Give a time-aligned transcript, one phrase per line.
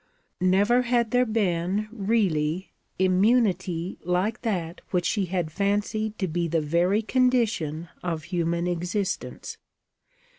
[0.39, 6.59] Never had there been, really, immunity like that which she had fancied to be the
[6.59, 9.59] very condition of human existence.